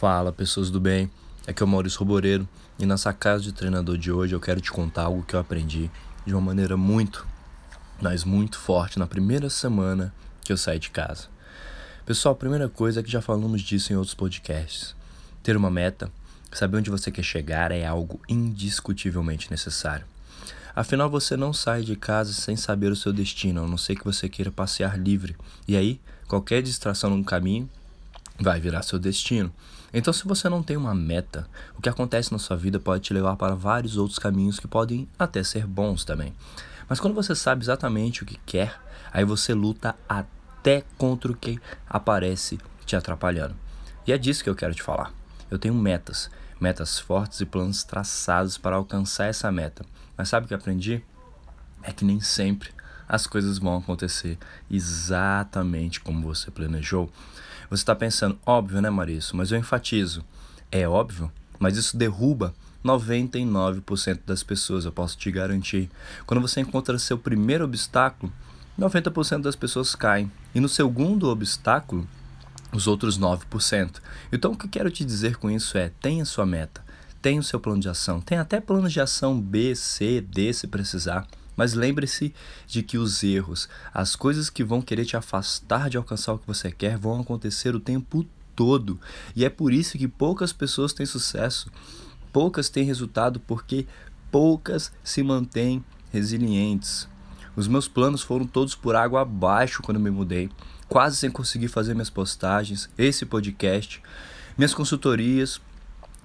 Fala 0.00 0.32
pessoas 0.32 0.70
do 0.70 0.80
bem, 0.80 1.10
aqui 1.46 1.62
é 1.62 1.66
o 1.66 1.68
Maurício 1.68 1.98
Roboreiro 1.98 2.48
e 2.78 2.86
nessa 2.86 3.12
casa 3.12 3.42
de 3.42 3.52
treinador 3.52 3.98
de 3.98 4.10
hoje 4.10 4.34
eu 4.34 4.40
quero 4.40 4.58
te 4.58 4.72
contar 4.72 5.02
algo 5.02 5.22
que 5.22 5.36
eu 5.36 5.40
aprendi 5.40 5.90
de 6.24 6.32
uma 6.32 6.40
maneira 6.40 6.74
muito, 6.74 7.28
mas 8.00 8.24
muito 8.24 8.58
forte 8.58 8.98
na 8.98 9.06
primeira 9.06 9.50
semana 9.50 10.10
que 10.42 10.50
eu 10.50 10.56
saí 10.56 10.78
de 10.78 10.88
casa. 10.88 11.28
Pessoal, 12.06 12.32
a 12.32 12.38
primeira 12.38 12.66
coisa 12.66 13.00
é 13.00 13.02
que 13.02 13.10
já 13.10 13.20
falamos 13.20 13.60
disso 13.60 13.92
em 13.92 13.96
outros 13.96 14.14
podcasts. 14.14 14.96
Ter 15.42 15.54
uma 15.54 15.70
meta, 15.70 16.10
saber 16.50 16.78
onde 16.78 16.88
você 16.88 17.10
quer 17.10 17.22
chegar 17.22 17.70
é 17.70 17.84
algo 17.84 18.22
indiscutivelmente 18.26 19.50
necessário. 19.50 20.06
Afinal, 20.74 21.10
você 21.10 21.36
não 21.36 21.52
sai 21.52 21.82
de 21.82 21.94
casa 21.94 22.32
sem 22.32 22.56
saber 22.56 22.90
o 22.90 22.96
seu 22.96 23.12
destino, 23.12 23.64
a 23.64 23.68
não 23.68 23.76
ser 23.76 23.96
que 23.96 24.04
você 24.04 24.30
queira 24.30 24.50
passear 24.50 24.98
livre. 24.98 25.36
E 25.68 25.76
aí, 25.76 26.00
qualquer 26.26 26.62
distração 26.62 27.14
no 27.14 27.22
caminho 27.22 27.68
vai 28.40 28.58
virar 28.58 28.82
seu 28.82 28.98
destino. 28.98 29.52
Então, 29.92 30.12
se 30.12 30.26
você 30.26 30.48
não 30.48 30.62
tem 30.62 30.76
uma 30.76 30.94
meta, 30.94 31.46
o 31.76 31.82
que 31.82 31.88
acontece 31.88 32.32
na 32.32 32.38
sua 32.38 32.56
vida 32.56 32.80
pode 32.80 33.02
te 33.02 33.12
levar 33.12 33.36
para 33.36 33.54
vários 33.54 33.96
outros 33.96 34.18
caminhos 34.18 34.58
que 34.58 34.66
podem 34.66 35.08
até 35.18 35.42
ser 35.42 35.66
bons 35.66 36.04
também. 36.04 36.32
Mas 36.88 36.98
quando 36.98 37.14
você 37.14 37.34
sabe 37.34 37.62
exatamente 37.62 38.22
o 38.22 38.26
que 38.26 38.38
quer, 38.46 38.80
aí 39.12 39.24
você 39.24 39.52
luta 39.52 39.94
até 40.08 40.84
contra 40.96 41.30
o 41.30 41.36
que 41.36 41.60
aparece 41.88 42.58
te 42.86 42.96
atrapalhando. 42.96 43.54
E 44.06 44.12
é 44.12 44.18
disso 44.18 44.42
que 44.42 44.50
eu 44.50 44.56
quero 44.56 44.74
te 44.74 44.82
falar. 44.82 45.12
Eu 45.50 45.58
tenho 45.58 45.74
metas, 45.74 46.30
metas 46.60 46.98
fortes 46.98 47.40
e 47.40 47.46
planos 47.46 47.84
traçados 47.84 48.56
para 48.56 48.76
alcançar 48.76 49.26
essa 49.26 49.50
meta. 49.52 49.84
Mas 50.16 50.28
sabe 50.28 50.46
o 50.46 50.48
que 50.48 50.54
aprendi? 50.54 51.02
É 51.82 51.92
que 51.92 52.04
nem 52.04 52.20
sempre 52.20 52.70
as 53.10 53.26
coisas 53.26 53.58
vão 53.58 53.76
acontecer 53.76 54.38
exatamente 54.70 56.00
como 56.00 56.22
você 56.22 56.48
planejou. 56.48 57.10
Você 57.68 57.82
está 57.82 57.92
pensando, 57.92 58.38
óbvio, 58.46 58.80
né, 58.80 58.88
Marício? 58.88 59.36
Mas 59.36 59.50
eu 59.50 59.58
enfatizo. 59.58 60.24
É 60.70 60.88
óbvio, 60.88 61.30
mas 61.58 61.76
isso 61.76 61.96
derruba 61.96 62.54
99% 62.84 64.20
das 64.24 64.44
pessoas, 64.44 64.84
eu 64.84 64.92
posso 64.92 65.18
te 65.18 65.28
garantir. 65.28 65.90
Quando 66.24 66.40
você 66.40 66.60
encontra 66.60 66.96
seu 67.00 67.18
primeiro 67.18 67.64
obstáculo, 67.64 68.32
90% 68.78 69.42
das 69.42 69.56
pessoas 69.56 69.96
caem. 69.96 70.30
E 70.54 70.60
no 70.60 70.68
segundo 70.68 71.28
obstáculo, 71.28 72.06
os 72.72 72.86
outros 72.86 73.18
9%. 73.18 74.00
Então, 74.32 74.52
o 74.52 74.56
que 74.56 74.66
eu 74.66 74.70
quero 74.70 74.90
te 74.90 75.04
dizer 75.04 75.36
com 75.36 75.50
isso 75.50 75.76
é: 75.76 75.90
tenha 76.00 76.24
sua 76.24 76.46
meta, 76.46 76.84
tenha 77.20 77.40
o 77.40 77.44
seu 77.44 77.58
plano 77.58 77.80
de 77.80 77.88
ação, 77.88 78.20
tenha 78.20 78.42
até 78.42 78.60
plano 78.60 78.88
de 78.88 79.00
ação 79.00 79.40
B, 79.40 79.74
C, 79.74 80.20
D 80.20 80.52
se 80.52 80.68
precisar. 80.68 81.26
Mas 81.60 81.74
lembre-se 81.74 82.32
de 82.66 82.82
que 82.82 82.96
os 82.96 83.22
erros, 83.22 83.68
as 83.92 84.16
coisas 84.16 84.48
que 84.48 84.64
vão 84.64 84.80
querer 84.80 85.04
te 85.04 85.14
afastar 85.14 85.90
de 85.90 85.98
alcançar 85.98 86.32
o 86.32 86.38
que 86.38 86.46
você 86.46 86.72
quer, 86.72 86.96
vão 86.96 87.20
acontecer 87.20 87.74
o 87.74 87.78
tempo 87.78 88.24
todo. 88.56 88.98
E 89.36 89.44
é 89.44 89.50
por 89.50 89.70
isso 89.70 89.98
que 89.98 90.08
poucas 90.08 90.54
pessoas 90.54 90.94
têm 90.94 91.04
sucesso, 91.04 91.70
poucas 92.32 92.70
têm 92.70 92.82
resultado, 92.86 93.38
porque 93.40 93.86
poucas 94.30 94.90
se 95.04 95.22
mantêm 95.22 95.84
resilientes. 96.10 97.06
Os 97.54 97.68
meus 97.68 97.86
planos 97.86 98.22
foram 98.22 98.46
todos 98.46 98.74
por 98.74 98.96
água 98.96 99.20
abaixo 99.20 99.82
quando 99.82 100.00
me 100.00 100.10
mudei, 100.10 100.48
quase 100.88 101.18
sem 101.18 101.30
conseguir 101.30 101.68
fazer 101.68 101.92
minhas 101.92 102.08
postagens, 102.08 102.88
esse 102.96 103.26
podcast, 103.26 104.00
minhas 104.56 104.72
consultorias. 104.72 105.60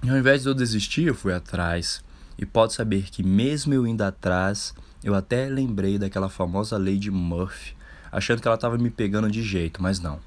E 0.02 0.08
ao 0.08 0.16
invés 0.16 0.44
de 0.44 0.48
eu 0.48 0.54
desistir, 0.54 1.02
eu 1.02 1.14
fui 1.14 1.34
atrás. 1.34 2.02
E 2.38 2.46
pode 2.46 2.72
saber 2.72 3.10
que 3.10 3.22
mesmo 3.22 3.74
eu 3.74 3.86
indo 3.86 4.00
atrás, 4.00 4.74
eu 5.06 5.14
até 5.14 5.48
lembrei 5.48 5.98
daquela 5.98 6.28
famosa 6.28 6.76
lei 6.76 6.98
de 6.98 7.12
Murphy, 7.12 7.76
achando 8.10 8.42
que 8.42 8.48
ela 8.48 8.56
estava 8.56 8.76
me 8.76 8.90
pegando 8.90 9.30
de 9.30 9.40
jeito, 9.40 9.80
mas 9.80 10.00
não. 10.00 10.18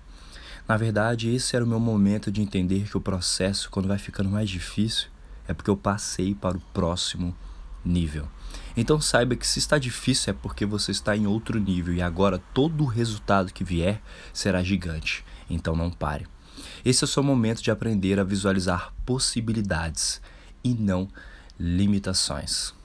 Na 0.66 0.78
verdade, 0.78 1.36
esse 1.36 1.54
era 1.54 1.66
o 1.66 1.68
meu 1.68 1.82
momento 1.82 2.32
de 2.32 2.42
entender 2.42 2.88
que 2.88 2.96
o 2.96 3.02
processo, 3.02 3.70
quando 3.70 3.90
vai 3.90 3.98
ficando 3.98 4.30
mais 4.30 4.50
difícil, 4.50 5.10
é 5.46 5.54
porque 5.54 5.70
eu 5.70 5.76
passei 5.76 6.34
para 6.34 6.56
o 6.56 6.62
próximo 6.74 7.36
nível. 7.84 8.26
Então 8.78 9.02
saiba 9.02 9.36
que 9.36 9.46
se 9.46 9.60
está 9.60 9.78
difícil 9.78 10.32
é 10.32 10.34
porque 10.34 10.66
você 10.66 10.92
está 10.92 11.14
em 11.14 11.28
outro 11.28 11.60
nível 11.60 11.94
e 11.94 12.02
agora 12.02 12.42
todo 12.54 12.86
o 12.86 12.88
resultado 12.88 13.52
que 13.52 13.66
vier 13.66 14.02
será 14.32 14.64
gigante. 14.64 15.26
Então 15.50 15.76
não 15.76 15.92
pare. 15.92 16.26
Esse 16.86 17.04
é 17.04 17.06
o 17.06 17.10
seu 17.10 17.22
momento 17.22 17.62
de 17.62 17.70
aprender 17.70 18.18
a 18.18 18.24
visualizar 18.24 18.94
possibilidades 19.06 20.22
e 20.64 20.74
não 20.74 21.10
limitações. 21.60 22.79